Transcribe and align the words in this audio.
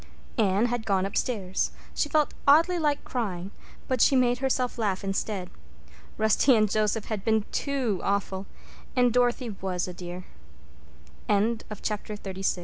Anne 0.39 0.65
had 0.65 0.83
gone 0.83 1.05
upstairs. 1.05 1.69
She 1.93 2.09
felt 2.09 2.33
oddly 2.47 2.79
like 2.79 3.03
crying. 3.03 3.51
But 3.87 4.01
she 4.01 4.15
made 4.15 4.39
herself 4.39 4.79
laugh 4.79 5.03
instead. 5.03 5.47
Rusty 6.17 6.55
and 6.55 6.67
Joseph 6.67 7.05
had 7.05 7.23
been 7.23 7.45
too 7.51 7.99
awful! 8.03 8.47
And 8.95 9.13
Dorothy 9.13 9.51
was 9.51 9.87
a 9.87 9.93
dear. 9.93 10.23
Chapter 11.29 12.15
XXXVII 12.15 12.17
Full 12.17 12.17
fledged 12.33 12.55
B. 12.57 12.59